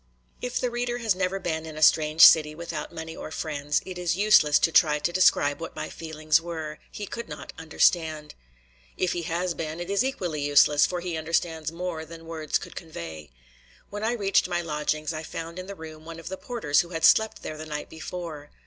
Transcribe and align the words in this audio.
If 0.41 0.59
the 0.59 0.71
reader 0.71 0.97
has 0.97 1.13
never 1.13 1.37
been 1.37 1.63
in 1.67 1.77
a 1.77 1.83
strange 1.83 2.21
city 2.25 2.55
without 2.55 2.91
money 2.91 3.15
or 3.15 3.29
friends, 3.29 3.83
it 3.85 3.99
is 3.99 4.17
useless 4.17 4.57
to 4.57 4.71
try 4.71 4.97
to 4.97 5.13
describe 5.13 5.59
what 5.59 5.75
my 5.75 5.89
feelings 5.91 6.41
were; 6.41 6.79
he 6.91 7.05
could 7.05 7.29
not 7.29 7.53
understand. 7.59 8.33
If 8.97 9.11
he 9.11 9.21
has 9.29 9.53
been, 9.53 9.79
it 9.79 9.91
is 9.91 10.03
equally 10.03 10.41
useless, 10.41 10.87
for 10.87 11.01
he 11.01 11.17
understands 11.17 11.71
more 11.71 12.03
than 12.03 12.25
words 12.25 12.57
could 12.57 12.75
convey. 12.75 13.29
When 13.91 14.03
I 14.03 14.13
reached 14.13 14.47
my 14.49 14.63
lodgings, 14.63 15.13
I 15.13 15.21
found 15.21 15.59
in 15.59 15.67
the 15.67 15.75
room 15.75 16.03
one 16.03 16.19
of 16.19 16.29
the 16.29 16.35
porters 16.37 16.79
who 16.81 16.89
had 16.89 17.05
slept 17.05 17.43
there 17.43 17.55
the 17.57 17.67
night 17.67 17.87
before. 17.87 18.49